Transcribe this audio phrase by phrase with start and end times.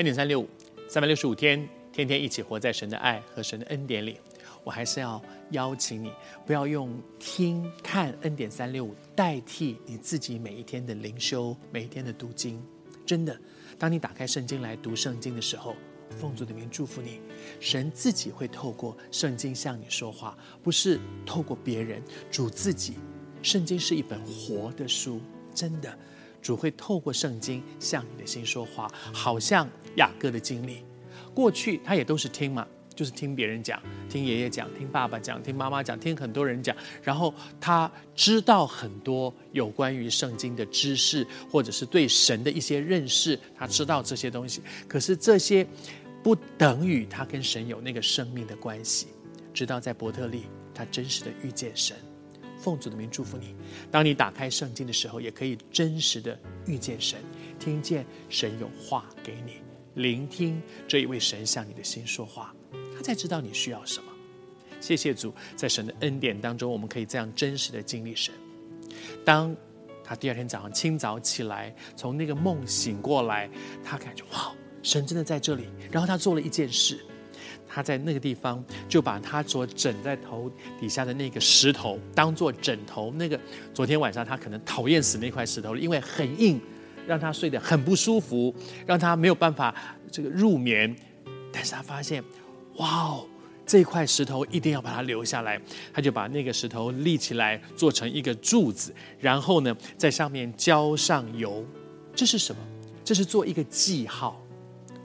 [0.00, 0.48] 恩典三六五，
[0.88, 4.18] 三百六十五天，天天一起活在神的爱和神的恩典里。
[4.64, 6.10] 我还是要邀请你，
[6.46, 12.58] 不要用听看恩典三六五代替你自己每一天的灵修，每一天的读经。
[13.04, 13.38] 真的，
[13.78, 15.76] 当你打开圣经来读圣经的时候，
[16.18, 17.20] 奉主的名祝福你，
[17.60, 22.94] 神自己会透过圣经向你说话，不是透过别人，主自己。
[23.42, 25.20] 圣经是一本活的书，
[25.54, 25.94] 真的，
[26.40, 30.84] 主会透过圣经向你的心说话，好像雅各的经历，
[31.34, 32.66] 过去他也都是听嘛。
[32.92, 44.60] 就是听别人讲，听爷爷讲，听爸爸讲，听妈妈讲，听很多人讲，然后他知道很多有关于圣经的知识，或者是对神的一些认识，他知道这些东西。
[44.86, 45.66] 可是这些
[46.22, 49.06] 不等于他跟神有那个生命的关系。
[49.54, 51.96] 直到在伯特利，他真实的遇见神。
[52.60, 53.54] 奉主的名祝福你，
[53.90, 57.18] 当你打开圣经的时候，也可以真实的遇见神，
[57.58, 59.54] 听见神有话给你，
[59.94, 62.54] 聆听这一位神向你的心说话。
[62.94, 64.12] 他才知道你需要什么。
[64.78, 68.34] 谢谢主，在神的恩典当中，我们可以这样真实的经历神。
[69.24, 69.54] 当
[70.04, 73.48] 他第二天早上清早起来，从那个梦醒过来，
[73.82, 75.64] 他感觉哇，神真的在这里。
[75.90, 77.00] 然后他做了一件事，
[77.72, 80.50] 他在那个地方就把他所枕在头
[80.80, 83.12] 底下的那个石头当做枕头。
[83.12, 83.38] 那个
[83.72, 86.60] 昨天晚上他可能讨厌死那块石头了，因为很硬，
[87.06, 88.54] 让他睡得很不舒服，
[88.84, 89.74] 让他没有办法
[90.10, 90.94] 这个入眠。
[91.52, 92.22] 但是他发现。
[92.76, 93.26] 哇哦！
[93.66, 95.60] 这块石头一定要把它留下来。
[95.92, 101.62] 他就把那个石头立起来，做成一个柱子，然后呢，在上面浇上油。
[102.14, 102.62] 这是什么？
[103.04, 104.40] 这是做一个记号，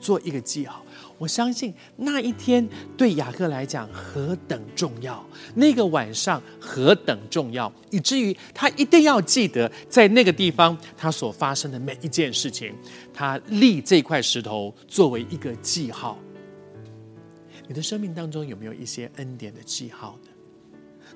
[0.06, 0.86] 做一个记号。
[1.18, 2.68] 我相信那一天
[2.98, 5.26] 对雅各来讲何等重要，
[5.56, 12.76] 那个晚上何等重要，以至于他一定要记得在那个地方他所发生的每一件事情。
[13.14, 16.20] 他立这块石头作为一个记号。
[17.68, 20.30] 你的生命当中有没有一些恩典的记号呢？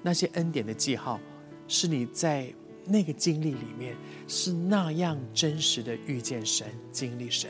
[0.01, 1.19] 那些恩典的记号，
[1.67, 2.51] 是你在
[2.85, 3.95] 那个经历里面
[4.27, 7.49] 是那样真实的遇见神、经历神。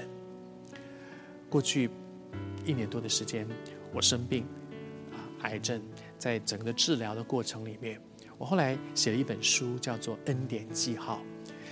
[1.50, 1.90] 过去
[2.66, 3.48] 一年多的时间，
[3.94, 4.46] 我生病
[5.12, 5.82] 啊，癌症，
[6.18, 8.00] 在整个治疗的过程里面，
[8.38, 11.22] 我后来写了一本书，叫做《恩典记号》，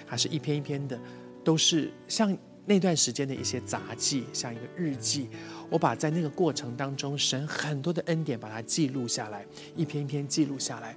[0.08, 1.00] 它是一篇一篇的，
[1.44, 2.38] 都是像。
[2.70, 5.30] 那段时间的一些杂记，像一个日记，
[5.70, 10.94] 我把在那个过程当中神很多的恩典把它记录下来，一篇一篇记录下来。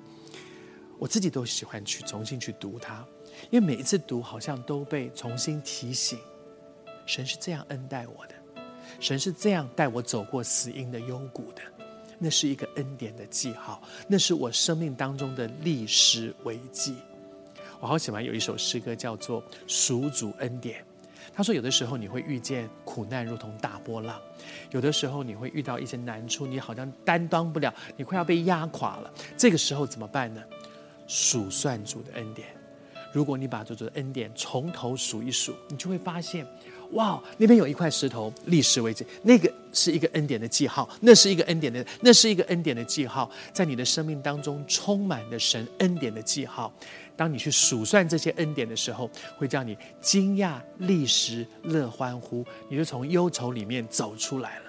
[0.99, 3.07] 我自己都喜欢去重新去读它，
[3.53, 6.19] 因为每一次读好像都被重新提醒，
[7.07, 8.35] 神是这样恩待我的，
[8.99, 11.63] 神是这样带我走过死荫的幽谷的，
[12.19, 16.97] 那是一个恩典的记号，那是我生命当中的历史危机。
[17.79, 20.81] 我好喜欢有一首诗歌叫做《赎主恩典》。
[21.33, 24.21] 他说：“有的时候你会遇见苦难如同大波浪，
[24.73, 29.11] 有的时候你会遇到一些难处，你好像担当不了，你快要被压垮了。
[29.37, 30.43] 这个时候怎么办呢？
[31.07, 32.60] 数算主的恩典。
[33.13, 36.47] 如果你把主的恩典从头数一数，你就会发现，
[36.93, 46.73] 哇，那边有一块石头，历史为止，那个是一个恩典的记号，那是一个恩典的，那是一个恩典的记号，在你的生命当中充满了神恩典的记号。”
[47.17, 54.65] 当你去数算这些恩典的时候，会叫你惊讶、立时、乐欢呼，你就从忧愁里面走出来了。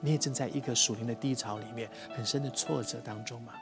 [0.00, 3.52] 你也正在一个属灵的低潮里面，很深的挫折当中嘛。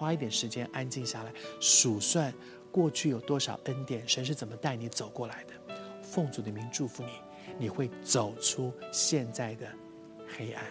[0.00, 2.32] 花一点时间安静下来，数算
[2.72, 5.52] 过去有多少恩典，神是怎么带你走过来的。
[6.02, 7.10] 奉主的名祝福你，
[7.58, 9.68] 你会走出现在的
[10.26, 10.64] 黑暗。